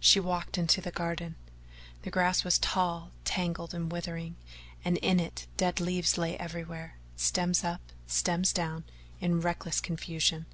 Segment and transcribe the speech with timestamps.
[0.00, 1.34] She walked into the garden.
[2.04, 4.36] The grass was tall, tangled, and withering,
[4.82, 8.84] and in it dead leaves lay everywhere, stems up, stems down,
[9.20, 10.46] in reckless confusion.